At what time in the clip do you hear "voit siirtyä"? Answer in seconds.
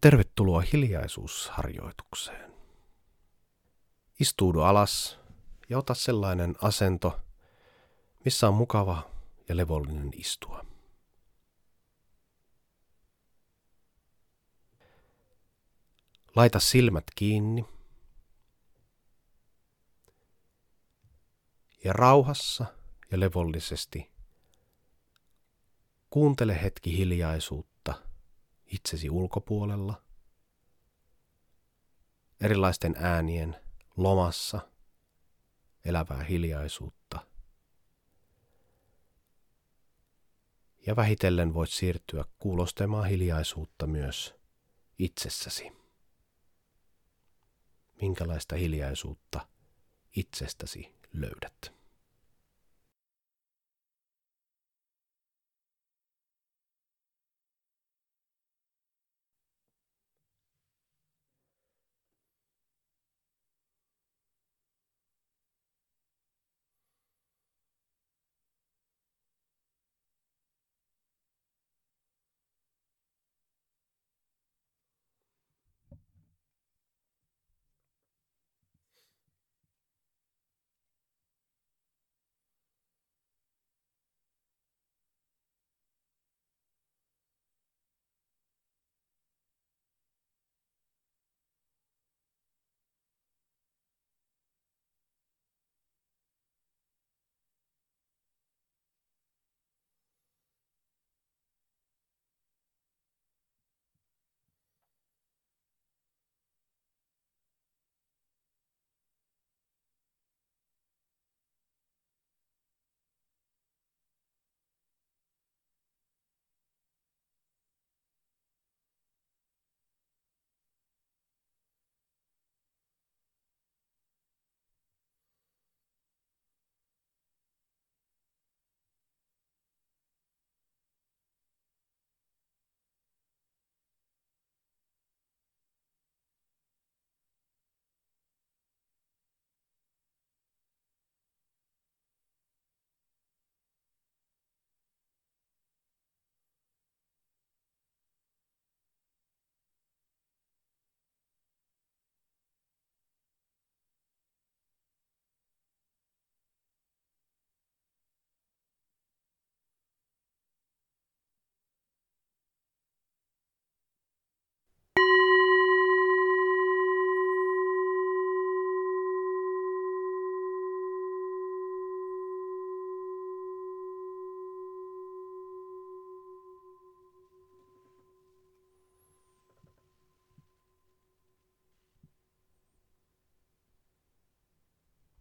41.54-42.24